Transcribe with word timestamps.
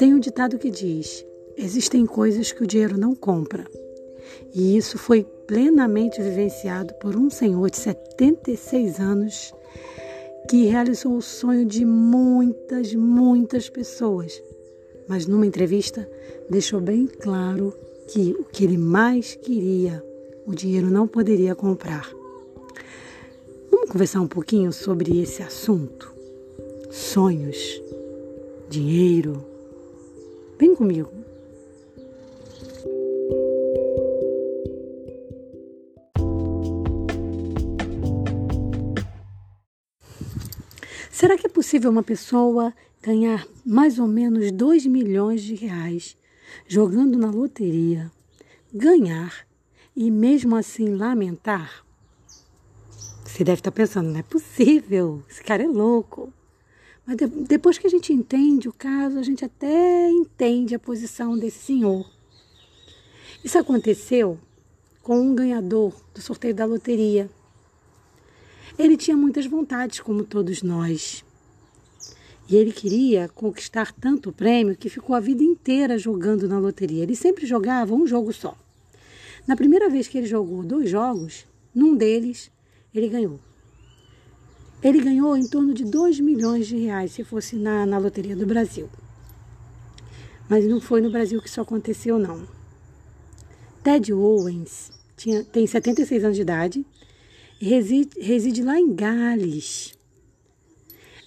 Tem 0.00 0.14
um 0.14 0.18
ditado 0.18 0.56
que 0.56 0.70
diz: 0.70 1.26
existem 1.58 2.06
coisas 2.06 2.50
que 2.52 2.64
o 2.64 2.66
dinheiro 2.66 2.96
não 2.96 3.14
compra. 3.14 3.66
E 4.54 4.74
isso 4.74 4.96
foi 4.96 5.22
plenamente 5.46 6.22
vivenciado 6.22 6.94
por 6.94 7.14
um 7.16 7.28
senhor 7.28 7.68
de 7.68 7.76
76 7.76 8.98
anos 8.98 9.52
que 10.48 10.64
realizou 10.64 11.18
o 11.18 11.20
sonho 11.20 11.66
de 11.66 11.84
muitas, 11.84 12.94
muitas 12.94 13.68
pessoas. 13.68 14.42
Mas 15.06 15.26
numa 15.26 15.44
entrevista 15.44 16.10
deixou 16.48 16.80
bem 16.80 17.06
claro 17.06 17.74
que 18.08 18.34
o 18.38 18.44
que 18.44 18.64
ele 18.64 18.78
mais 18.78 19.34
queria, 19.34 20.02
o 20.46 20.54
dinheiro 20.54 20.88
não 20.88 21.06
poderia 21.06 21.54
comprar. 21.54 22.10
Vamos 23.70 23.90
conversar 23.90 24.22
um 24.22 24.28
pouquinho 24.28 24.72
sobre 24.72 25.20
esse 25.20 25.42
assunto? 25.42 26.10
Sonhos, 26.90 27.82
dinheiro. 28.66 29.49
Vem 30.60 30.74
comigo. 30.74 31.10
Será 41.10 41.38
que 41.38 41.46
é 41.46 41.48
possível 41.48 41.90
uma 41.90 42.02
pessoa 42.02 42.74
ganhar 43.00 43.46
mais 43.64 43.98
ou 43.98 44.06
menos 44.06 44.52
2 44.52 44.84
milhões 44.84 45.40
de 45.40 45.54
reais 45.54 46.14
jogando 46.68 47.16
na 47.16 47.30
loteria, 47.30 48.12
ganhar 48.70 49.46
e 49.96 50.10
mesmo 50.10 50.56
assim 50.56 50.94
lamentar? 50.94 51.86
Você 53.24 53.42
deve 53.42 53.60
estar 53.60 53.72
pensando, 53.72 54.10
não 54.10 54.20
é 54.20 54.22
possível, 54.22 55.22
esse 55.26 55.42
cara 55.42 55.62
é 55.62 55.66
louco. 55.66 56.30
Mas 57.10 57.16
de, 57.16 57.26
depois 57.26 57.76
que 57.76 57.88
a 57.88 57.90
gente 57.90 58.12
entende 58.12 58.68
o 58.68 58.72
caso, 58.72 59.18
a 59.18 59.22
gente 59.24 59.44
até 59.44 60.08
entende 60.08 60.76
a 60.76 60.78
posição 60.78 61.36
desse 61.36 61.58
senhor. 61.58 62.08
Isso 63.42 63.58
aconteceu 63.58 64.38
com 65.02 65.20
um 65.20 65.34
ganhador 65.34 65.92
do 66.14 66.20
sorteio 66.20 66.54
da 66.54 66.64
loteria. 66.64 67.28
Ele 68.78 68.96
tinha 68.96 69.16
muitas 69.16 69.44
vontades, 69.44 69.98
como 69.98 70.22
todos 70.22 70.62
nós. 70.62 71.24
E 72.48 72.54
ele 72.54 72.70
queria 72.70 73.28
conquistar 73.28 73.92
tanto 73.92 74.30
prêmio 74.30 74.76
que 74.76 74.88
ficou 74.88 75.16
a 75.16 75.20
vida 75.20 75.42
inteira 75.42 75.98
jogando 75.98 76.46
na 76.46 76.60
loteria. 76.60 77.02
Ele 77.02 77.16
sempre 77.16 77.44
jogava 77.44 77.92
um 77.92 78.06
jogo 78.06 78.32
só. 78.32 78.56
Na 79.48 79.56
primeira 79.56 79.88
vez 79.88 80.06
que 80.06 80.16
ele 80.16 80.28
jogou 80.28 80.62
dois 80.62 80.88
jogos, 80.88 81.44
num 81.74 81.96
deles 81.96 82.52
ele 82.94 83.08
ganhou. 83.08 83.40
Ele 84.82 85.00
ganhou 85.00 85.36
em 85.36 85.46
torno 85.46 85.74
de 85.74 85.84
2 85.84 86.20
milhões 86.20 86.66
de 86.66 86.76
reais 86.76 87.12
se 87.12 87.22
fosse 87.22 87.56
na, 87.56 87.84
na 87.84 87.98
loteria 87.98 88.34
do 88.34 88.46
Brasil. 88.46 88.88
Mas 90.48 90.66
não 90.66 90.80
foi 90.80 91.00
no 91.00 91.10
Brasil 91.10 91.40
que 91.40 91.48
isso 91.48 91.60
aconteceu, 91.60 92.18
não. 92.18 92.46
Ted 93.82 94.12
Owens 94.12 94.90
tinha, 95.16 95.44
tem 95.44 95.66
76 95.66 96.24
anos 96.24 96.36
de 96.36 96.42
idade 96.42 96.86
reside, 97.60 98.18
reside 98.18 98.62
lá 98.62 98.78
em 98.78 98.94
Gales. 98.94 99.94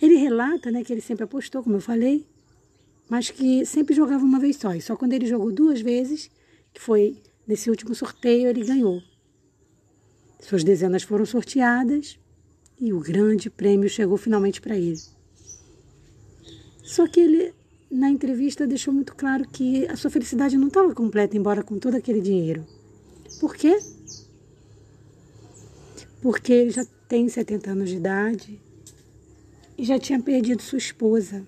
Ele 0.02 0.16
relata 0.16 0.72
né, 0.72 0.84
que 0.84 0.92
ele 0.92 1.02
sempre 1.02 1.24
apostou, 1.24 1.64
como 1.64 1.76
eu 1.76 1.82
falei, 1.82 2.26
mas 3.08 3.30
que 3.30 3.66
sempre 3.66 3.96
jogava 3.96 4.26
uma 4.26 4.40
vez 4.40 4.58
só. 4.58 4.74
E 4.74 4.82
só 4.82 4.96
quando 4.96 5.14
ele 5.14 5.28
jogou 5.28 5.52
duas 5.52 5.80
vezes, 5.80 6.30
que 6.74 6.82
foi 6.82 7.22
nesse 7.48 7.70
último 7.70 7.94
sorteio, 7.94 8.50
ele 8.50 8.66
ganhou. 8.66 9.02
Suas 10.42 10.64
dezenas 10.64 11.04
foram 11.04 11.26
sorteadas 11.26 12.20
e 12.80 12.94
o 12.94 13.00
grande 13.00 13.50
prêmio 13.50 13.90
chegou 13.90 14.18
finalmente 14.18 14.62
para 14.62 14.78
ele. 14.78 15.02
Só 16.84 17.08
que 17.08 17.20
ele, 17.20 17.54
na 17.90 18.10
entrevista, 18.10 18.68
deixou 18.68 18.94
muito 18.94 19.16
claro 19.16 19.48
que 19.48 19.88
a 19.88 19.96
sua 19.96 20.12
felicidade 20.12 20.58
não 20.58 20.68
estava 20.68 20.94
completa, 20.94 21.38
embora 21.38 21.64
com 21.64 21.80
todo 21.80 21.96
aquele 21.96 22.22
dinheiro. 22.22 22.66
Por 23.40 23.56
quê? 23.56 23.78
porque 26.24 26.54
ele 26.54 26.70
já 26.70 26.86
tem 27.06 27.28
70 27.28 27.70
anos 27.70 27.90
de 27.90 27.98
idade 27.98 28.58
e 29.78 29.84
já 29.84 30.00
tinha 30.00 30.22
perdido 30.22 30.62
sua 30.62 30.78
esposa. 30.78 31.46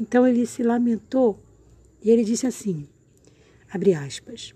Então 0.00 0.26
ele 0.26 0.46
se 0.46 0.62
lamentou 0.62 1.38
e 2.02 2.10
ele 2.10 2.24
disse 2.24 2.46
assim: 2.46 2.88
abre 3.70 3.92
aspas. 3.92 4.54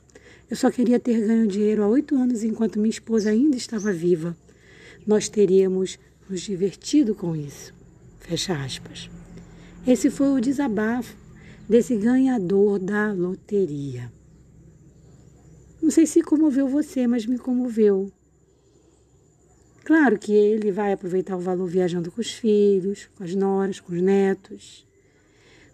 Eu 0.48 0.56
só 0.56 0.70
queria 0.70 0.98
ter 0.98 1.26
ganho 1.26 1.46
dinheiro 1.46 1.82
há 1.82 1.88
oito 1.88 2.16
anos 2.16 2.42
enquanto 2.42 2.78
minha 2.78 2.88
esposa 2.88 3.28
ainda 3.28 3.54
estava 3.54 3.92
viva. 3.92 4.34
Nós 5.08 5.26
teríamos 5.26 5.98
nos 6.28 6.42
divertido 6.42 7.14
com 7.14 7.34
isso. 7.34 7.72
Fecha 8.20 8.52
aspas. 8.62 9.08
Esse 9.86 10.10
foi 10.10 10.28
o 10.28 10.40
desabafo 10.40 11.16
desse 11.66 11.96
ganhador 11.96 12.78
da 12.78 13.10
loteria. 13.10 14.12
Não 15.80 15.90
sei 15.90 16.04
se 16.04 16.20
comoveu 16.20 16.68
você, 16.68 17.06
mas 17.06 17.24
me 17.24 17.38
comoveu. 17.38 18.12
Claro 19.82 20.18
que 20.18 20.30
ele 20.30 20.70
vai 20.70 20.92
aproveitar 20.92 21.38
o 21.38 21.40
valor 21.40 21.66
viajando 21.66 22.12
com 22.12 22.20
os 22.20 22.32
filhos, 22.32 23.08
com 23.16 23.24
as 23.24 23.34
noras, 23.34 23.80
com 23.80 23.94
os 23.94 24.02
netos. 24.02 24.86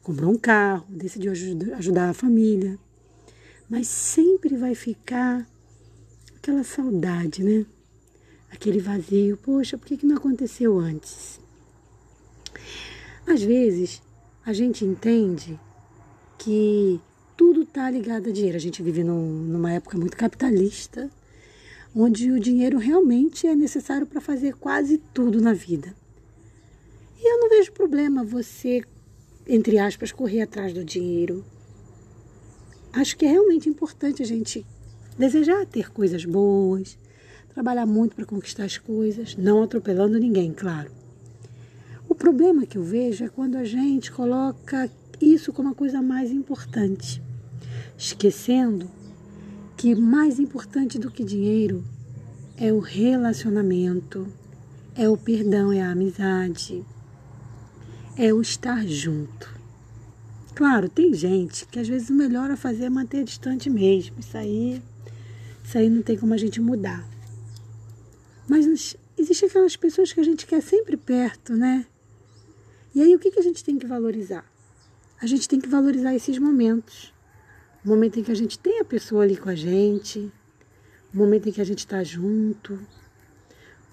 Comprou 0.01 0.31
um 0.31 0.39
carro, 0.39 0.87
decidiu 0.89 1.33
ajudar 1.33 2.11
a 2.11 2.15
família. 2.15 2.79
Mas 3.69 3.89
sempre 3.89 4.57
vai 4.57 4.77
ficar 4.77 5.45
aquela 6.37 6.63
saudade, 6.63 7.43
né? 7.43 7.67
Aquele 8.55 8.81
vazio. 8.81 9.37
Poxa, 9.37 9.77
por 9.77 9.87
que, 9.87 9.97
que 9.97 10.07
não 10.07 10.17
aconteceu 10.17 10.79
antes? 10.79 11.41
Às 13.27 13.43
vezes, 13.43 14.01
a 14.47 14.53
gente 14.53 14.85
entende 14.85 15.59
que 16.39 17.01
tudo 17.37 17.63
está 17.63 17.91
ligado 17.91 18.29
a 18.29 18.33
dinheiro. 18.33 18.57
A 18.57 18.61
gente 18.61 18.83
vive 18.83 19.03
num, 19.03 19.29
numa 19.29 19.73
época 19.73 19.99
muito 19.99 20.17
capitalista 20.17 21.11
onde 21.95 22.31
o 22.31 22.41
dinheiro 22.41 22.79
realmente 22.79 23.47
é 23.47 23.55
necessário 23.55 24.07
para 24.07 24.21
fazer 24.21 24.55
quase 24.57 24.99
tudo 25.13 25.41
na 25.41 25.53
vida. 25.53 25.95
E 27.17 27.33
eu 27.33 27.41
não 27.41 27.49
vejo 27.49 27.73
problema 27.73 28.25
você, 28.25 28.83
entre 29.47 29.79
aspas, 29.79 30.11
correr 30.11 30.43
atrás 30.43 30.73
do 30.73 30.85
dinheiro. 30.85 31.45
Acho 32.93 33.17
que 33.17 33.25
é 33.25 33.31
realmente 33.31 33.69
importante 33.69 34.23
a 34.23 34.27
gente 34.27 34.67
desejar 35.17 35.65
ter 35.67 35.93
coisas 35.93 36.25
boas, 36.25 36.99
trabalhar 37.55 37.87
muito 37.87 38.17
para 38.17 38.27
conquistar 38.27 38.65
as 38.65 38.77
coisas, 38.77 39.37
não 39.37 39.63
atropelando 39.63 40.19
ninguém, 40.19 40.53
claro. 40.53 40.91
O 42.09 42.15
problema 42.15 42.67
que 42.67 42.77
eu 42.77 42.83
vejo 42.83 43.25
é 43.25 43.29
quando 43.29 43.57
a 43.57 43.65
gente 43.65 44.11
coloca 44.11 44.91
isso 45.21 45.53
como 45.53 45.69
a 45.69 45.75
coisa 45.75 46.03
mais 46.03 46.33
importante, 46.33 47.23
esquecendo 47.97 48.91
que 49.77 49.95
mais 49.95 50.41
importante 50.41 50.99
do 50.99 51.11
que 51.11 51.23
dinheiro 51.23 51.85
é 52.57 52.73
o 52.73 52.81
relacionamento, 52.81 54.27
é 54.97 55.09
o 55.09 55.17
perdão, 55.17 55.73
é 55.73 55.81
a 55.81 55.93
amizade, 55.93 56.85
é 58.17 58.33
o 58.33 58.41
estar 58.41 58.85
junto. 58.87 59.55
Claro, 60.57 60.89
tem 60.89 61.15
gente 61.15 61.67
que 61.67 61.79
às 61.79 61.87
vezes 61.89 62.11
o 62.11 62.15
melhor 62.15 62.51
a 62.51 62.57
fazer 62.57 62.85
é 62.85 62.91
manter 62.91 63.25
distante 63.25 63.71
mesmo. 63.71 64.17
Isso 64.21 64.37
aí, 64.37 64.83
isso 65.65 65.79
aí 65.79 65.89
não 65.89 66.03
tem 66.03 66.17
como 66.17 66.35
a 66.35 66.37
gente 66.37 66.61
mudar. 66.61 67.14
Mas 68.49 68.97
existem 69.17 69.49
aquelas 69.49 69.77
pessoas 69.77 70.13
que 70.13 70.21
a 70.21 70.25
gente 70.25 70.47
quer 70.47 70.63
sempre 70.63 70.97
perto, 70.97 71.55
né? 71.55 71.87
E 72.95 73.03
aí 73.03 73.15
o 73.15 73.19
que, 73.19 73.31
que 73.31 73.41
a 73.41 73.43
gente 73.43 73.65
tem 73.65 73.79
que 73.79 73.87
valorizar? 73.87 74.45
A 75.21 75.27
gente 75.27 75.49
tem 75.49 75.61
que 75.61 75.69
valorizar 75.69 76.15
esses 76.15 76.39
momentos. 76.39 77.13
O 77.85 77.89
momento 77.89 78.19
em 78.19 78.23
que 78.23 78.33
a 78.33 78.37
gente 78.37 78.59
tem 78.59 78.81
a 78.81 78.85
pessoa 78.85 79.23
ali 79.23 79.37
com 79.37 79.49
a 79.49 79.55
gente, 79.55 80.31
o 81.13 81.17
momento 81.17 81.49
em 81.49 81.53
que 81.53 81.61
a 81.61 81.65
gente 81.65 81.81
está 81.81 82.03
junto, 82.05 82.79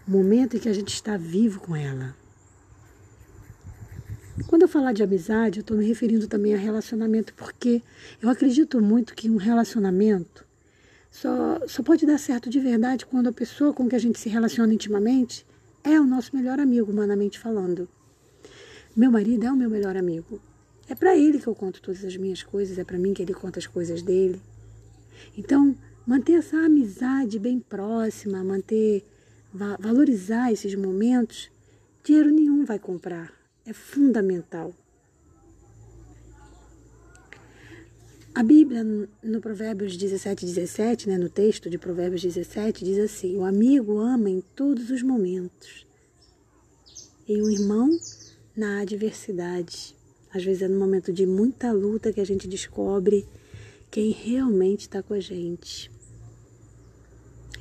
o 0.08 0.12
momento 0.12 0.58
em 0.58 0.60
que 0.60 0.70
a 0.70 0.74
gente 0.74 0.94
está 0.94 1.18
vivo 1.18 1.60
com 1.60 1.76
ela. 1.76 2.16
Quando 4.48 4.64
eu 4.64 4.68
falar 4.68 4.92
de 4.92 5.04
amizade, 5.04 5.60
eu 5.60 5.62
estou 5.62 5.78
me 5.78 5.86
referindo 5.86 6.28
também 6.28 6.54
a 6.54 6.58
relacionamento, 6.58 7.34
porque 7.34 7.82
eu 8.22 8.30
acredito 8.30 8.82
muito 8.82 9.14
que 9.14 9.30
um 9.30 9.38
relacionamento 9.38 10.46
só, 11.12 11.60
só 11.68 11.84
pode 11.84 12.06
dar 12.06 12.18
certo 12.18 12.50
de 12.50 12.60
verdade 12.60 13.06
quando 13.06 13.28
a 13.28 13.34
pessoa 13.34 13.74
com 13.74 13.88
que 13.90 13.96
a 13.96 14.00
gente 14.00 14.18
se 14.18 14.30
relaciona 14.30 14.74
intimamente 14.74 15.46
é 15.84 16.00
o 16.00 16.06
nosso 16.06 16.36
melhor 16.36 16.60
amigo, 16.60 16.90
humanamente 16.90 17.38
falando. 17.38 17.88
Meu 18.96 19.12
marido 19.12 19.46
é 19.46 19.52
o 19.52 19.56
meu 19.56 19.70
melhor 19.70 19.98
amigo. 19.98 20.42
É 20.88 20.96
para 20.96 21.16
ele 21.18 21.40
que 21.40 21.48
eu 21.48 21.54
conto 21.54 21.82
todas 21.82 22.04
as 22.06 22.16
minhas 22.16 22.42
coisas, 22.44 22.80
é 22.80 22.84
para 22.84 22.98
mim 22.98 23.14
que 23.14 23.22
ele 23.22 23.34
conta 23.34 23.60
as 23.60 23.68
coisas 23.68 24.02
dele. 24.02 24.42
Então, 25.38 25.76
manter 26.08 26.34
essa 26.34 26.58
amizade 26.58 27.38
bem 27.38 27.60
próxima, 27.60 28.44
manter 28.44 29.06
valorizar 29.54 30.52
esses 30.52 30.76
momentos, 30.76 31.52
dinheiro 32.04 32.32
nenhum 32.32 32.64
vai 32.64 32.80
comprar. 32.80 33.34
É 33.66 33.74
fundamental. 33.74 34.74
A 38.34 38.44
Bíblia, 38.44 38.82
no 39.22 39.42
Provérbios 39.42 39.98
17, 39.98 40.46
17, 40.46 41.10
né, 41.10 41.18
no 41.18 41.28
texto 41.28 41.70
de 41.70 41.78
Provérbios 41.78 42.22
17, 42.22 42.86
diz 42.86 42.98
assim: 42.98 43.36
O 43.36 43.44
amigo 43.44 44.00
ama 44.00 44.30
em 44.30 44.40
todos 44.56 44.90
os 44.90 45.04
momentos, 45.04 45.86
e 47.28 47.42
o 47.42 47.50
irmão 47.50 47.90
na 48.56 48.80
adversidade. 48.80 49.94
Às 50.34 50.46
vezes 50.46 50.62
é 50.62 50.68
no 50.70 50.80
momento 50.80 51.12
de 51.12 51.26
muita 51.26 51.74
luta 51.74 52.14
que 52.14 52.22
a 52.22 52.26
gente 52.26 52.48
descobre 52.48 53.28
quem 53.90 54.12
realmente 54.12 54.82
está 54.82 55.04
com 55.04 55.14
a 55.14 55.20
gente. 55.20 55.92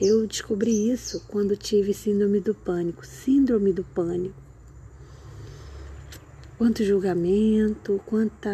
Eu 0.01 0.25
descobri 0.29 0.89
isso 0.89 1.25
quando 1.27 1.57
tive 1.57 1.93
síndrome 1.93 2.39
do 2.39 2.55
pânico. 2.55 3.05
Síndrome 3.05 3.73
do 3.73 3.83
pânico. 3.83 4.41
Quanto 6.57 6.85
julgamento, 6.85 8.01
quanta 8.07 8.51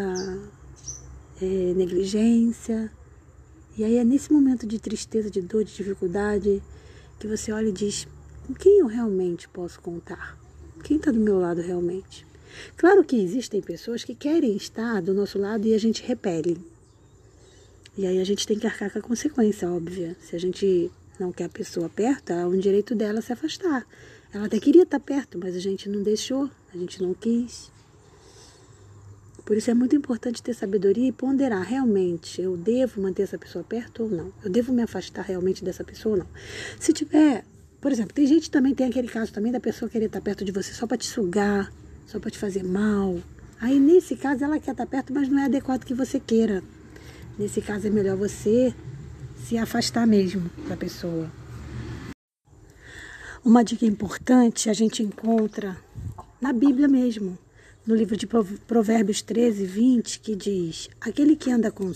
é, 1.41 1.73
negligência. 1.73 2.91
E 3.77 3.83
aí 3.83 3.97
é 3.97 4.03
nesse 4.03 4.31
momento 4.31 4.65
de 4.65 4.79
tristeza, 4.79 5.29
de 5.29 5.41
dor, 5.41 5.63
de 5.63 5.75
dificuldade, 5.75 6.61
que 7.19 7.27
você 7.27 7.51
olha 7.51 7.69
e 7.69 7.71
diz: 7.71 8.07
com 8.45 8.53
quem 8.53 8.79
eu 8.79 8.87
realmente 8.87 9.47
posso 9.49 9.79
contar? 9.81 10.37
Quem 10.83 10.97
está 10.97 11.11
do 11.11 11.19
meu 11.19 11.39
lado 11.39 11.61
realmente? 11.61 12.25
Claro 12.75 13.03
que 13.03 13.15
existem 13.15 13.61
pessoas 13.61 14.03
que 14.03 14.15
querem 14.15 14.55
estar 14.55 15.01
do 15.01 15.13
nosso 15.13 15.37
lado 15.37 15.67
e 15.67 15.73
a 15.73 15.77
gente 15.77 16.03
repele. 16.03 16.57
E 17.97 18.05
aí 18.05 18.19
a 18.19 18.23
gente 18.23 18.45
tem 18.45 18.57
que 18.57 18.67
arcar 18.67 18.91
com 18.91 18.99
a 18.99 19.01
consequência 19.01 19.69
óbvia. 19.69 20.15
Se 20.21 20.35
a 20.35 20.39
gente 20.39 20.91
não 21.19 21.31
quer 21.31 21.45
a 21.45 21.49
pessoa 21.49 21.89
perto, 21.89 22.31
é 22.31 22.45
um 22.45 22.57
direito 22.57 22.93
dela 22.95 23.21
se 23.21 23.33
afastar. 23.33 23.85
Ela 24.31 24.45
até 24.45 24.59
queria 24.59 24.83
estar 24.83 24.99
perto, 24.99 25.37
mas 25.37 25.55
a 25.55 25.59
gente 25.59 25.89
não 25.89 26.03
deixou, 26.03 26.49
a 26.73 26.77
gente 26.77 27.01
não 27.01 27.13
quis. 27.13 27.71
Por 29.47 29.55
isso 29.55 29.71
é 29.71 29.73
muito 29.73 29.95
importante 29.95 30.43
ter 30.43 30.53
sabedoria 30.53 31.07
e 31.07 31.11
ponderar 31.13 31.63
realmente, 31.63 32.41
eu 32.41 32.57
devo 32.57 33.01
manter 33.01 33.23
essa 33.23 33.37
pessoa 33.37 33.63
perto 33.63 34.03
ou 34.03 34.09
não? 34.09 34.33
Eu 34.43 34.51
devo 34.51 34.73
me 34.73 34.81
afastar 34.81 35.21
realmente 35.21 35.63
dessa 35.63 35.85
pessoa 35.85 36.15
ou 36.15 36.19
não? 36.19 36.27
Se 36.77 36.91
tiver, 36.91 37.45
por 37.79 37.89
exemplo, 37.89 38.13
tem 38.13 38.27
gente 38.27 38.51
também 38.51 38.75
tem 38.75 38.87
aquele 38.87 39.07
caso 39.07 39.31
também 39.31 39.49
da 39.49 39.61
pessoa 39.61 39.89
querer 39.89 40.07
estar 40.07 40.19
perto 40.19 40.43
de 40.43 40.51
você 40.51 40.73
só 40.73 40.85
para 40.85 40.97
te 40.97 41.05
sugar, 41.05 41.71
só 42.05 42.19
para 42.19 42.29
te 42.29 42.37
fazer 42.37 42.61
mal. 42.61 43.21
Aí 43.61 43.79
nesse 43.79 44.17
caso 44.17 44.43
ela 44.43 44.59
quer 44.59 44.71
estar 44.71 44.85
perto, 44.85 45.13
mas 45.13 45.29
não 45.29 45.39
é 45.39 45.45
adequado 45.45 45.85
que 45.85 45.93
você 45.93 46.19
queira. 46.19 46.61
Nesse 47.39 47.61
caso 47.61 47.87
é 47.87 47.89
melhor 47.89 48.17
você 48.17 48.75
se 49.45 49.57
afastar 49.57 50.05
mesmo 50.05 50.51
da 50.67 50.75
pessoa. 50.75 51.31
Uma 53.45 53.63
dica 53.63 53.85
importante 53.85 54.69
a 54.69 54.73
gente 54.73 55.01
encontra 55.01 55.77
na 56.41 56.51
Bíblia 56.51 56.89
mesmo, 56.89 57.39
no 57.87 57.95
livro 57.95 58.17
de 58.17 58.27
Provérbios 58.27 59.21
13, 59.21 59.65
20, 59.65 60.19
que 60.19 60.35
diz: 60.35 60.89
Aquele 60.99 61.37
que 61.37 61.49
anda 61.49 61.71
com, 61.71 61.89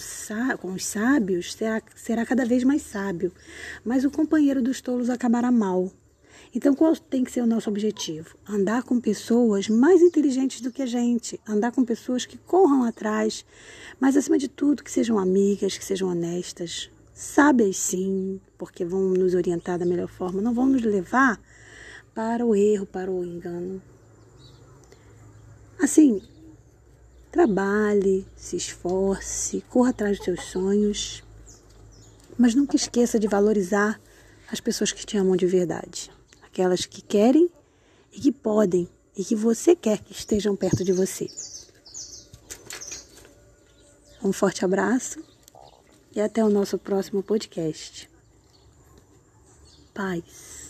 com 0.60 0.72
os 0.72 0.86
sábios 0.86 1.54
será, 1.54 1.82
será 1.94 2.26
cada 2.26 2.46
vez 2.46 2.64
mais 2.64 2.82
sábio, 2.82 3.32
mas 3.84 4.06
o 4.06 4.10
companheiro 4.10 4.62
dos 4.62 4.80
tolos 4.80 5.10
acabará 5.10 5.52
mal. 5.52 5.92
Então, 6.56 6.74
qual 6.74 6.96
tem 6.96 7.24
que 7.24 7.32
ser 7.32 7.42
o 7.42 7.46
nosso 7.46 7.70
objetivo? 7.70 8.36
Andar 8.48 8.84
com 8.84 9.00
pessoas 9.00 9.68
mais 9.68 10.02
inteligentes 10.02 10.62
do 10.62 10.72
que 10.72 10.82
a 10.82 10.86
gente, 10.86 11.40
andar 11.48 11.72
com 11.72 11.84
pessoas 11.84 12.26
que 12.26 12.38
corram 12.38 12.84
atrás, 12.84 13.46
mas 14.00 14.16
acima 14.16 14.38
de 14.38 14.48
tudo 14.48 14.84
que 14.84 14.92
sejam 14.92 15.20
amigas, 15.20 15.78
que 15.78 15.86
sejam 15.86 16.10
honestas, 16.10 16.90
sábias 17.14 17.78
sim, 17.78 18.40
porque 18.58 18.84
vão 18.86 19.10
nos 19.10 19.34
orientar 19.34 19.78
da 19.78 19.86
melhor 19.86 20.08
forma, 20.08 20.42
não 20.42 20.54
vão 20.54 20.66
nos 20.66 20.82
levar 20.82 21.40
para 22.14 22.46
o 22.46 22.56
erro, 22.56 22.86
para 22.86 23.10
o 23.10 23.24
engano. 23.24 23.82
Assim, 25.81 26.22
trabalhe, 27.31 28.25
se 28.36 28.56
esforce, 28.56 29.63
corra 29.69 29.89
atrás 29.89 30.18
dos 30.18 30.25
seus 30.25 30.44
sonhos, 30.45 31.24
mas 32.38 32.54
nunca 32.54 32.75
esqueça 32.75 33.19
de 33.19 33.28
valorizar 33.28 34.00
as 34.51 34.60
pessoas 34.60 34.92
que 34.92 35.06
te 35.06 35.18
amam 35.18 35.36
de 35.36 35.45
verdade 35.45 36.12
aquelas 36.51 36.86
que 36.86 37.01
querem 37.01 37.50
e 38.12 38.19
que 38.19 38.31
podem 38.31 38.88
e 39.16 39.24
que 39.24 39.36
você 39.36 39.75
quer 39.75 40.00
que 40.00 40.12
estejam 40.12 40.56
perto 40.56 40.83
de 40.83 40.92
você. 40.92 41.28
Um 44.24 44.33
forte 44.33 44.63
abraço 44.63 45.24
e 46.13 46.19
até 46.19 46.44
o 46.44 46.50
nosso 46.50 46.78
próximo 46.78 47.24
podcast. 47.24 48.10
Paz. 49.94 50.61